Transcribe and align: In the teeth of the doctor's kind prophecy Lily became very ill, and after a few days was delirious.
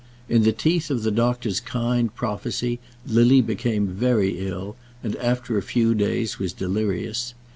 In 0.27 0.41
the 0.41 0.51
teeth 0.51 0.89
of 0.89 1.03
the 1.03 1.11
doctor's 1.11 1.59
kind 1.59 2.11
prophecy 2.15 2.79
Lily 3.05 3.39
became 3.39 3.85
very 3.85 4.39
ill, 4.47 4.75
and 5.03 5.15
after 5.17 5.59
a 5.59 5.61
few 5.61 5.93
days 5.93 6.39
was 6.39 6.53
delirious. 6.53 7.35